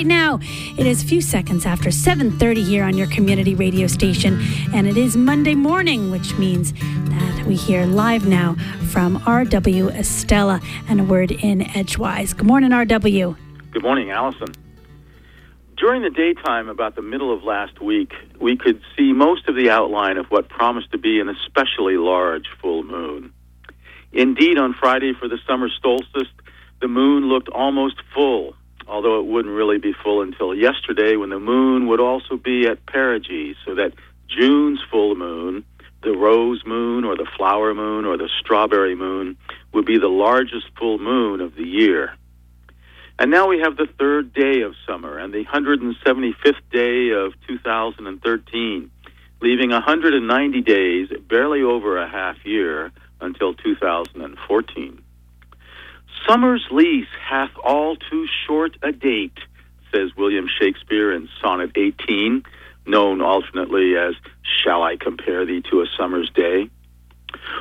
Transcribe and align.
right 0.00 0.06
now, 0.06 0.40
it 0.78 0.86
is 0.86 1.02
a 1.02 1.06
few 1.06 1.20
seconds 1.20 1.66
after 1.66 1.90
7:30 1.90 2.62
here 2.64 2.84
on 2.84 2.96
your 2.96 3.06
community 3.08 3.54
radio 3.54 3.86
station, 3.86 4.40
and 4.72 4.88
it 4.88 4.96
is 4.96 5.14
Monday 5.14 5.54
morning, 5.54 6.10
which 6.10 6.38
means 6.38 6.72
that 6.72 7.44
we 7.46 7.54
hear 7.54 7.84
live 7.84 8.26
now 8.26 8.54
from 8.92 9.18
RW 9.26 9.90
Estela 9.90 10.62
and 10.88 11.02
a 11.02 11.04
word 11.04 11.30
in 11.30 11.60
Edgewise. 11.76 12.32
Good 12.32 12.46
morning, 12.46 12.70
RW. 12.70 13.36
Good 13.72 13.82
morning, 13.82 14.10
Allison. 14.10 14.48
During 15.76 16.00
the 16.00 16.08
daytime, 16.08 16.70
about 16.70 16.96
the 16.96 17.02
middle 17.02 17.30
of 17.30 17.44
last 17.44 17.78
week, 17.82 18.14
we 18.40 18.56
could 18.56 18.80
see 18.96 19.12
most 19.12 19.48
of 19.48 19.54
the 19.54 19.68
outline 19.68 20.16
of 20.16 20.30
what 20.30 20.48
promised 20.48 20.92
to 20.92 20.98
be 20.98 21.20
an 21.20 21.28
especially 21.28 21.98
large 21.98 22.48
full 22.62 22.84
moon. 22.84 23.32
Indeed, 24.12 24.56
on 24.56 24.72
Friday 24.72 25.12
for 25.12 25.28
the 25.28 25.38
summer 25.46 25.68
solstice, 25.82 26.32
the 26.80 26.88
moon 26.88 27.28
looked 27.28 27.50
almost 27.50 27.96
full, 28.14 28.56
although 29.00 29.18
it 29.18 29.24
wouldn't 29.24 29.54
really 29.54 29.78
be 29.78 29.94
full 30.04 30.20
until 30.20 30.54
yesterday 30.54 31.16
when 31.16 31.30
the 31.30 31.38
moon 31.38 31.86
would 31.86 32.00
also 32.00 32.36
be 32.36 32.66
at 32.66 32.84
perigee, 32.84 33.54
so 33.64 33.74
that 33.74 33.94
June's 34.28 34.78
full 34.90 35.14
moon, 35.14 35.64
the 36.02 36.12
rose 36.12 36.62
moon 36.66 37.04
or 37.04 37.16
the 37.16 37.26
flower 37.34 37.74
moon 37.74 38.04
or 38.04 38.18
the 38.18 38.28
strawberry 38.40 38.94
moon, 38.94 39.38
would 39.72 39.86
be 39.86 39.98
the 39.98 40.08
largest 40.08 40.66
full 40.78 40.98
moon 40.98 41.40
of 41.40 41.54
the 41.54 41.64
year. 41.64 42.12
And 43.18 43.30
now 43.30 43.48
we 43.48 43.60
have 43.60 43.78
the 43.78 43.88
third 43.98 44.34
day 44.34 44.60
of 44.60 44.74
summer 44.86 45.16
and 45.16 45.32
the 45.32 45.46
175th 45.46 46.60
day 46.70 47.08
of 47.12 47.32
2013, 47.48 48.90
leaving 49.40 49.70
190 49.70 50.60
days, 50.60 51.08
barely 51.26 51.62
over 51.62 51.96
a 51.96 52.06
half 52.06 52.36
year, 52.44 52.92
until 53.18 53.54
2014. 53.54 55.02
Summer's 56.28 56.66
lease 56.70 57.08
hath 57.28 57.50
all 57.64 57.96
too 57.96 58.26
short 58.46 58.76
a 58.82 58.92
date, 58.92 59.38
says 59.92 60.10
William 60.16 60.46
Shakespeare 60.60 61.12
in 61.12 61.28
Sonnet 61.40 61.72
18, 61.76 62.44
known 62.86 63.20
alternately 63.20 63.96
as 63.96 64.14
Shall 64.42 64.82
I 64.82 64.96
Compare 64.96 65.46
Thee 65.46 65.62
to 65.70 65.80
a 65.80 65.86
Summer's 65.98 66.30
Day? 66.30 66.68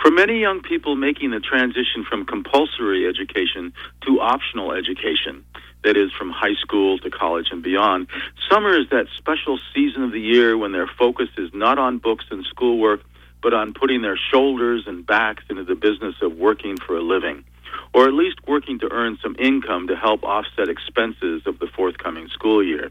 For 0.00 0.10
many 0.10 0.40
young 0.40 0.62
people 0.62 0.96
making 0.96 1.30
the 1.30 1.40
transition 1.40 2.04
from 2.08 2.24
compulsory 2.24 3.06
education 3.06 3.72
to 4.06 4.20
optional 4.20 4.72
education, 4.72 5.44
that 5.84 5.96
is, 5.96 6.12
from 6.12 6.30
high 6.30 6.54
school 6.54 6.98
to 6.98 7.10
college 7.10 7.48
and 7.50 7.62
beyond, 7.62 8.08
summer 8.50 8.78
is 8.78 8.88
that 8.90 9.06
special 9.16 9.58
season 9.74 10.02
of 10.02 10.12
the 10.12 10.20
year 10.20 10.56
when 10.56 10.72
their 10.72 10.86
focus 10.86 11.28
is 11.38 11.50
not 11.54 11.78
on 11.78 11.98
books 11.98 12.24
and 12.30 12.44
schoolwork, 12.44 13.02
but 13.42 13.54
on 13.54 13.72
putting 13.72 14.02
their 14.02 14.18
shoulders 14.18 14.84
and 14.86 15.06
backs 15.06 15.44
into 15.48 15.64
the 15.64 15.74
business 15.74 16.14
of 16.20 16.36
working 16.36 16.76
for 16.76 16.96
a 16.96 17.02
living, 17.02 17.44
or 17.92 18.06
at 18.06 18.14
least 18.14 18.36
working 18.46 18.78
to 18.78 18.92
earn 18.92 19.18
some 19.22 19.36
income 19.38 19.88
to 19.88 19.96
help 19.96 20.22
offset 20.22 20.68
expenses 20.68 21.42
of 21.46 21.58
the 21.58 21.66
forthcoming 21.74 22.28
school 22.28 22.62
year. 22.62 22.90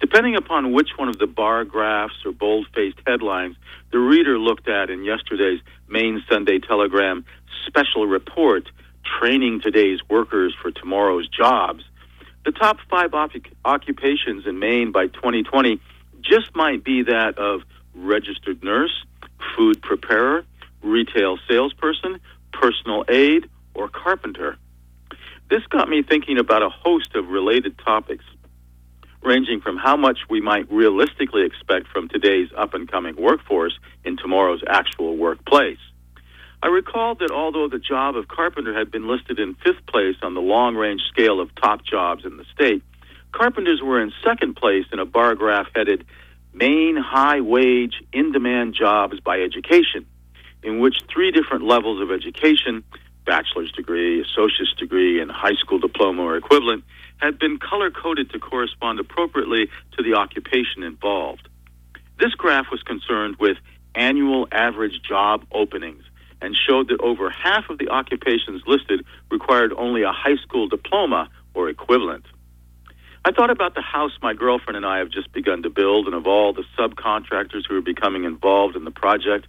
Depending 0.00 0.36
upon 0.36 0.72
which 0.72 0.90
one 0.96 1.08
of 1.08 1.18
the 1.18 1.26
bar 1.26 1.64
graphs 1.64 2.14
or 2.24 2.32
bold 2.32 2.66
faced 2.74 2.98
headlines 3.06 3.56
the 3.92 3.98
reader 3.98 4.38
looked 4.38 4.68
at 4.68 4.90
in 4.90 5.04
yesterday's 5.04 5.60
Maine 5.88 6.22
Sunday 6.28 6.58
Telegram 6.58 7.24
special 7.66 8.06
report, 8.06 8.68
Training 9.18 9.60
Today's 9.60 10.00
Workers 10.08 10.54
for 10.60 10.70
Tomorrow's 10.70 11.28
Jobs, 11.28 11.84
the 12.44 12.52
top 12.52 12.78
five 12.90 13.14
op- 13.14 13.32
occupations 13.64 14.46
in 14.46 14.58
Maine 14.58 14.92
by 14.92 15.06
2020 15.06 15.80
just 16.20 16.54
might 16.54 16.84
be 16.84 17.02
that 17.02 17.38
of 17.38 17.62
registered 17.94 18.62
nurse, 18.62 19.04
food 19.56 19.82
preparer, 19.82 20.44
retail 20.82 21.38
salesperson, 21.48 22.20
personal 22.52 23.04
aide, 23.08 23.48
or 23.76 23.88
carpenter. 23.88 24.56
This 25.48 25.64
got 25.68 25.88
me 25.88 26.02
thinking 26.02 26.38
about 26.38 26.62
a 26.62 26.68
host 26.68 27.14
of 27.14 27.28
related 27.28 27.78
topics, 27.78 28.24
ranging 29.22 29.60
from 29.60 29.76
how 29.76 29.96
much 29.96 30.18
we 30.28 30.40
might 30.40 30.70
realistically 30.70 31.44
expect 31.44 31.86
from 31.88 32.08
today's 32.08 32.48
up 32.56 32.74
and 32.74 32.90
coming 32.90 33.14
workforce 33.16 33.78
in 34.04 34.16
tomorrow's 34.16 34.62
actual 34.66 35.16
workplace. 35.16 35.78
I 36.62 36.68
recalled 36.68 37.20
that 37.20 37.30
although 37.30 37.68
the 37.68 37.78
job 37.78 38.16
of 38.16 38.28
carpenter 38.28 38.76
had 38.76 38.90
been 38.90 39.06
listed 39.06 39.38
in 39.38 39.54
fifth 39.54 39.86
place 39.86 40.16
on 40.22 40.34
the 40.34 40.40
long 40.40 40.74
range 40.74 41.02
scale 41.08 41.40
of 41.40 41.54
top 41.54 41.84
jobs 41.84 42.24
in 42.24 42.38
the 42.38 42.44
state, 42.54 42.82
carpenters 43.32 43.80
were 43.82 44.00
in 44.00 44.12
second 44.24 44.56
place 44.56 44.86
in 44.92 44.98
a 44.98 45.06
bar 45.06 45.34
graph 45.34 45.66
headed 45.74 46.06
Maine 46.56 46.96
high 46.96 47.42
wage, 47.42 48.02
in 48.14 48.32
demand 48.32 48.72
jobs 48.72 49.20
by 49.20 49.40
education, 49.40 50.06
in 50.62 50.80
which 50.80 50.96
three 51.12 51.30
different 51.30 51.64
levels 51.64 52.00
of 52.00 52.10
education 52.10 52.82
bachelor's 53.26 53.72
degree, 53.72 54.20
associate's 54.22 54.72
degree, 54.78 55.20
and 55.20 55.30
high 55.30 55.54
school 55.54 55.78
diploma 55.78 56.22
or 56.22 56.36
equivalent 56.36 56.84
had 57.18 57.38
been 57.38 57.58
color 57.58 57.90
coded 57.90 58.30
to 58.30 58.38
correspond 58.38 59.00
appropriately 59.00 59.68
to 59.96 60.02
the 60.02 60.14
occupation 60.14 60.82
involved. 60.82 61.48
This 62.18 62.32
graph 62.34 62.66
was 62.70 62.82
concerned 62.82 63.36
with 63.38 63.58
annual 63.94 64.46
average 64.52 65.02
job 65.02 65.44
openings 65.52 66.04
and 66.40 66.56
showed 66.56 66.88
that 66.88 67.00
over 67.00 67.30
half 67.30 67.68
of 67.70 67.78
the 67.78 67.88
occupations 67.88 68.62
listed 68.66 69.04
required 69.30 69.72
only 69.76 70.02
a 70.02 70.12
high 70.12 70.36
school 70.36 70.68
diploma 70.68 71.28
or 71.54 71.68
equivalent. 71.68 72.24
I 73.24 73.32
thought 73.32 73.50
about 73.50 73.74
the 73.74 73.82
house 73.82 74.12
my 74.22 74.34
girlfriend 74.34 74.76
and 74.76 74.86
I 74.86 74.98
have 74.98 75.10
just 75.10 75.32
begun 75.32 75.62
to 75.64 75.70
build 75.70 76.06
and 76.06 76.14
of 76.14 76.26
all 76.26 76.52
the 76.52 76.64
subcontractors 76.78 77.66
who 77.68 77.76
are 77.76 77.82
becoming 77.82 78.24
involved 78.24 78.76
in 78.76 78.84
the 78.84 78.90
project. 78.90 79.46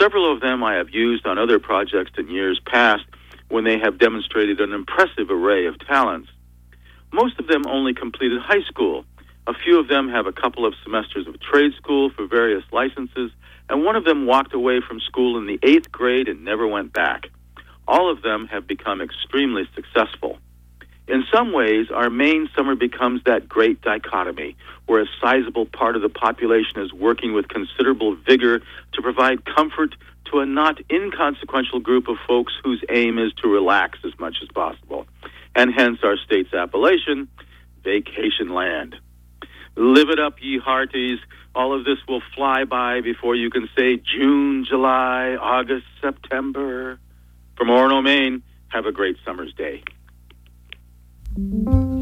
Several 0.00 0.32
of 0.32 0.40
them 0.40 0.64
I 0.64 0.76
have 0.76 0.88
used 0.88 1.26
on 1.26 1.38
other 1.38 1.58
projects 1.58 2.12
in 2.16 2.30
years 2.30 2.58
past 2.64 3.04
when 3.50 3.64
they 3.64 3.78
have 3.78 3.98
demonstrated 3.98 4.58
an 4.58 4.72
impressive 4.72 5.30
array 5.30 5.66
of 5.66 5.78
talents. 5.86 6.30
Most 7.12 7.38
of 7.38 7.48
them 7.48 7.66
only 7.66 7.92
completed 7.92 8.40
high 8.40 8.62
school. 8.62 9.04
A 9.46 9.52
few 9.52 9.78
of 9.78 9.88
them 9.88 10.08
have 10.08 10.26
a 10.26 10.32
couple 10.32 10.64
of 10.64 10.72
semesters 10.82 11.26
of 11.26 11.38
trade 11.40 11.72
school 11.76 12.08
for 12.08 12.26
various 12.26 12.64
licenses, 12.72 13.30
and 13.68 13.84
one 13.84 13.94
of 13.94 14.04
them 14.04 14.24
walked 14.24 14.54
away 14.54 14.80
from 14.80 15.00
school 15.00 15.36
in 15.36 15.46
the 15.46 15.58
eighth 15.62 15.92
grade 15.92 16.28
and 16.28 16.44
never 16.44 16.66
went 16.66 16.94
back. 16.94 17.26
All 17.86 18.10
of 18.10 18.22
them 18.22 18.46
have 18.46 18.66
become 18.66 19.02
extremely 19.02 19.68
successful. 19.74 20.38
In 21.10 21.24
some 21.34 21.52
ways, 21.52 21.88
our 21.92 22.08
Maine 22.08 22.48
summer 22.54 22.76
becomes 22.76 23.24
that 23.24 23.48
great 23.48 23.82
dichotomy 23.82 24.56
where 24.86 25.02
a 25.02 25.06
sizable 25.20 25.66
part 25.66 25.96
of 25.96 26.02
the 26.02 26.08
population 26.08 26.80
is 26.80 26.92
working 26.92 27.32
with 27.32 27.48
considerable 27.48 28.14
vigor 28.14 28.60
to 28.92 29.02
provide 29.02 29.44
comfort 29.44 29.96
to 30.26 30.38
a 30.38 30.46
not 30.46 30.78
inconsequential 30.88 31.80
group 31.80 32.06
of 32.06 32.16
folks 32.28 32.52
whose 32.62 32.80
aim 32.90 33.18
is 33.18 33.32
to 33.42 33.48
relax 33.48 33.98
as 34.04 34.16
much 34.20 34.36
as 34.40 34.48
possible. 34.54 35.04
And 35.56 35.74
hence 35.74 35.98
our 36.04 36.16
state's 36.16 36.54
appellation, 36.54 37.26
Vacation 37.82 38.54
Land. 38.54 38.94
Live 39.74 40.10
it 40.10 40.20
up, 40.20 40.36
ye 40.40 40.60
hearties. 40.60 41.18
All 41.56 41.76
of 41.76 41.84
this 41.84 41.98
will 42.06 42.22
fly 42.36 42.62
by 42.64 43.00
before 43.00 43.34
you 43.34 43.50
can 43.50 43.68
say 43.76 43.96
June, 43.96 44.64
July, 44.64 45.36
August, 45.40 45.86
September. 46.00 47.00
From 47.56 47.66
Orono, 47.66 48.00
Maine, 48.00 48.44
have 48.68 48.86
a 48.86 48.92
great 48.92 49.16
summer's 49.24 49.52
day. 49.54 49.82
Thank 51.36 51.68
you. 51.68 51.99